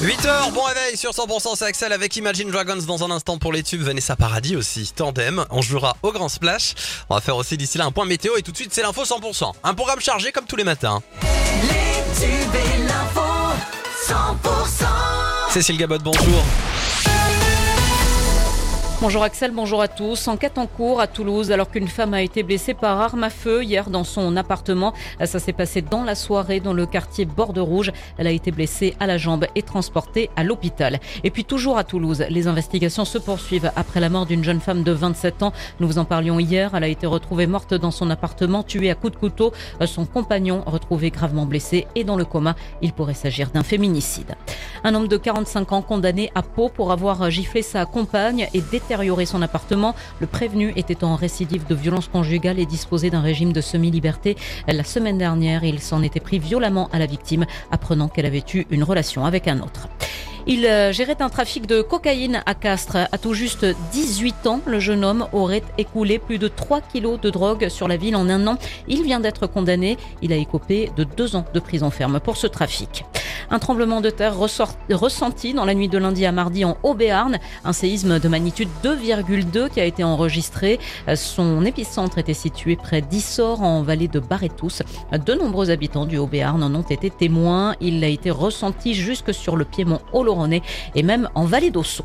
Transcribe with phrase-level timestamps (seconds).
[0.00, 3.62] 8h, bon réveil sur 100% c'est Axel avec Imagine Dragons dans un instant pour les
[3.62, 3.82] tubes.
[3.82, 6.74] Vanessa Paradis aussi, tandem, on jouera au Grand Splash,
[7.10, 9.04] on va faire aussi d'ici là un point météo et tout de suite c'est l'info
[9.04, 11.02] 100%, un programme chargé comme tous les matins.
[11.22, 13.20] Les tubes et l'info
[14.08, 16.42] 100% Cécile Gabot, bonjour.
[19.04, 20.28] Bonjour Axel, bonjour à tous.
[20.28, 23.62] Enquête en cours à Toulouse alors qu'une femme a été blessée par arme à feu
[23.62, 24.94] hier dans son appartement.
[25.22, 27.92] Ça s'est passé dans la soirée dans le quartier Borde Rouge.
[28.16, 31.00] Elle a été blessée à la jambe et transportée à l'hôpital.
[31.22, 34.82] Et puis toujours à Toulouse, les investigations se poursuivent après la mort d'une jeune femme
[34.82, 35.52] de 27 ans.
[35.80, 36.70] Nous vous en parlions hier.
[36.74, 39.52] Elle a été retrouvée morte dans son appartement, tuée à coups de couteau.
[39.84, 42.56] Son compagnon retrouvé gravement blessé et dans le coma.
[42.80, 44.34] Il pourrait s'agir d'un féminicide.
[44.82, 48.93] Un homme de 45 ans condamné à Pau pour avoir giflé sa compagne et déterminé
[49.24, 49.94] son appartement.
[50.20, 54.36] Le prévenu était en récidive de violence conjugale et disposait d'un régime de semi-liberté.
[54.68, 58.66] La semaine dernière, il s'en était pris violemment à la victime, apprenant qu'elle avait eu
[58.70, 59.88] une relation avec un autre.
[60.46, 63.08] Il euh, gérait un trafic de cocaïne à Castres.
[63.10, 67.30] À tout juste 18 ans, le jeune homme aurait écoulé plus de 3 kilos de
[67.30, 68.58] drogue sur la ville en un an.
[68.86, 69.96] Il vient d'être condamné.
[70.20, 73.04] Il a écopé de deux ans de prison ferme pour ce trafic.
[73.50, 77.38] Un tremblement de terre ressenti dans la nuit de lundi à mardi en Haut-Béarn.
[77.64, 80.78] Un séisme de magnitude 2,2 qui a été enregistré.
[81.14, 84.82] Son épicentre était situé près d'Issor en vallée de Barretous.
[85.12, 87.74] De nombreux habitants du Haut-Béarn en ont été témoins.
[87.80, 90.62] Il a été ressenti jusque sur le piémont Oloronais
[90.94, 92.04] et même en vallée d'Ossau.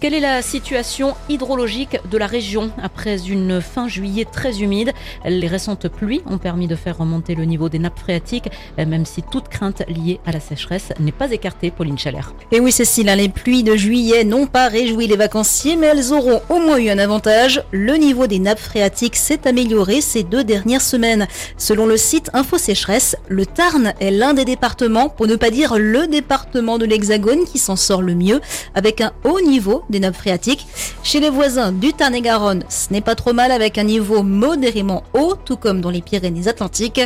[0.00, 4.92] Quelle est la situation hydrologique de la région après une fin juillet très humide?
[5.26, 8.48] Les récentes pluies ont permis de faire remonter le niveau des nappes phréatiques,
[8.78, 12.32] même si toute crainte liée à la sécheresse n'est pas écartée, Pauline Chalère.
[12.50, 16.14] Et oui, Cécile, hein, les pluies de juillet n'ont pas réjoui les vacanciers, mais elles
[16.14, 17.62] auront au moins eu un avantage.
[17.70, 21.28] Le niveau des nappes phréatiques s'est amélioré ces deux dernières semaines.
[21.58, 25.76] Selon le site Info Sécheresse, le Tarn est l'un des départements, pour ne pas dire
[25.76, 28.40] le département de l'Hexagone qui s'en sort le mieux,
[28.74, 30.66] avec un haut niveau des nappes phréatiques.
[31.02, 35.34] Chez les voisins du Tarn-et-Garonne, ce n'est pas trop mal avec un niveau modérément haut,
[35.44, 37.00] tout comme dans les Pyrénées-Atlantiques.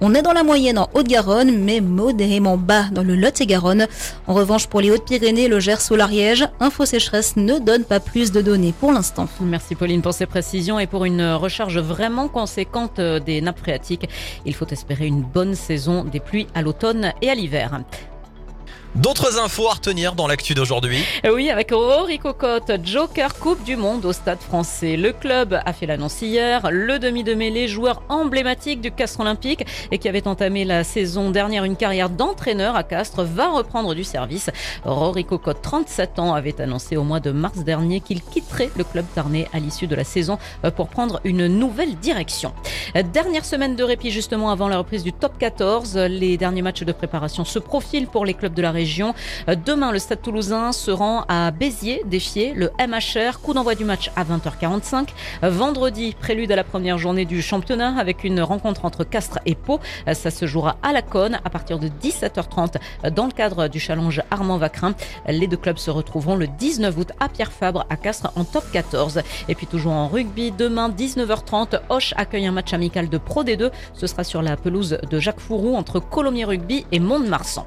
[0.00, 3.86] On est dans la moyenne en Haute-Garonne, mais modérément bas dans le Lot-et-Garonne.
[4.26, 8.32] En revanche, pour les Hautes-Pyrénées, le Gers ou l'Ariège, Info Sécheresse ne donne pas plus
[8.32, 9.28] de données pour l'instant.
[9.40, 14.08] Merci Pauline pour ces précisions et pour une recharge vraiment conséquente des nappes phréatiques.
[14.46, 17.80] Il faut espérer une bonne saison des pluies à l'automne et à l'hiver.
[18.96, 21.04] D'autres infos à retenir dans l'actu d'aujourd'hui?
[21.32, 24.96] Oui, avec Rory Cocotte, Joker Coupe du Monde au Stade français.
[24.96, 26.68] Le club a fait l'annonce hier.
[26.72, 31.30] Le demi de mêlée, joueur emblématique du Castres Olympique et qui avait entamé la saison
[31.30, 34.50] dernière une carrière d'entraîneur à Castres, va reprendre du service.
[34.84, 39.06] Rory Cocotte, 37 ans, avait annoncé au mois de mars dernier qu'il quitterait le club
[39.14, 40.36] tarnais à l'issue de la saison
[40.74, 42.52] pour prendre une nouvelle direction.
[43.12, 45.96] Dernière semaine de répit justement avant la reprise du top 14.
[45.96, 48.79] Les derniers matchs de préparation se profilent pour les clubs de la région
[49.48, 53.40] Euh, demain, le Stade toulousain se rend à Béziers défier le MHR.
[53.40, 55.08] Coup d'envoi du match à 20h45.
[55.42, 59.54] Euh, vendredi, prélude à la première journée du championnat avec une rencontre entre Castres et
[59.54, 59.80] Pau.
[60.08, 62.76] Euh, ça se jouera à la Cône à partir de 17h30
[63.14, 64.94] dans le cadre du challenge Armand Vacrin.
[65.26, 68.64] Les deux clubs se retrouveront le 19 août à Pierre Fabre à Castres en top
[68.72, 69.22] 14.
[69.48, 73.70] Et puis toujours en rugby, demain 19h30, Hoche accueille un match amical de Pro D2.
[73.94, 77.66] Ce sera sur la pelouse de Jacques Fourou entre Colomiers Rugby et Mont-de-Marsan.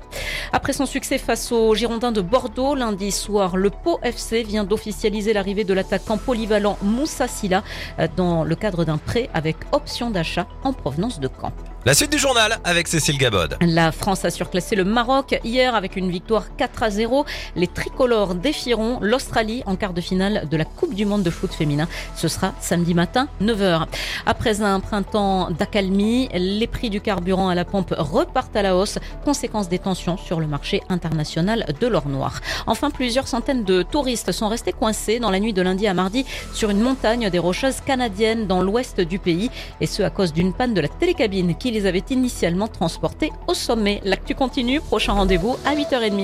[0.52, 3.56] Après son succès face aux Girondins de Bordeaux lundi soir.
[3.58, 7.64] Le Pau FC vient d'officialiser l'arrivée de l'attaquant polyvalent Moussa Silla
[8.00, 11.54] euh, dans le cadre d'un prêt avec option d'achat en provenance de Caen.
[11.86, 13.58] La suite du journal avec Cécile Gabod.
[13.60, 17.26] La France a surclassé le Maroc hier avec une victoire 4 à 0.
[17.58, 21.52] Les tricolores défieront l'Australie en quart de finale de la Coupe du monde de foot
[21.52, 21.90] féminin.
[22.16, 23.88] Ce sera samedi matin 9h.
[24.26, 28.98] Après un printemps d'accalmie, les prix du carburant à la pompe repartent à la hausse,
[29.26, 32.40] conséquence des tensions sur le marché international de l'or noir.
[32.66, 36.26] Enfin, plusieurs centaines de touristes sont restés coincés dans la nuit de lundi à mardi
[36.54, 39.52] sur une montagne des Rocheuses canadiennes dans l'ouest du pays,
[39.82, 43.54] et ce à cause d'une panne de la télécabine qui les avait initialement transportés au
[43.54, 44.00] sommet.
[44.06, 46.22] L'actu continue, prochain rendez-vous à 8h30.